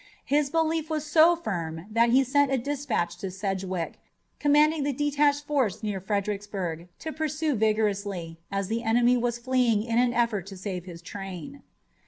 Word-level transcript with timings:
His 0.25 0.49
belief 0.49 0.89
was 0.89 1.05
so 1.05 1.35
firm 1.35 1.85
that 1.91 2.09
he 2.09 2.23
sent 2.23 2.51
a 2.51 2.57
dispatch 2.57 3.17
to 3.17 3.29
Sedgwick, 3.29 3.99
commanding 4.39 4.81
the 4.81 4.93
detached 4.93 5.45
force 5.45 5.83
near 5.83 5.99
Fredericksburg, 5.99 6.87
to 6.97 7.11
pursue 7.13 7.53
vigorously, 7.53 8.39
as 8.51 8.67
the 8.67 8.81
enemy 8.81 9.15
was 9.15 9.37
fleeing 9.37 9.83
in 9.83 9.99
an 9.99 10.11
effort 10.15 10.47
to 10.47 10.57
save 10.57 10.85
his 10.85 11.03
train. 11.03 11.61